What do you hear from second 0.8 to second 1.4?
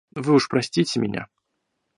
меня.